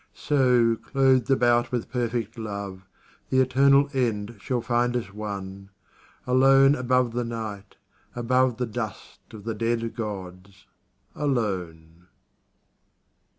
[0.15, 2.87] So, clothed about with perfect love,
[3.29, 5.69] The eternal end shall find us one,
[6.25, 7.77] Alone above the Night,
[8.15, 10.65] above The dust of the dead gods,
[11.13, 12.07] alone.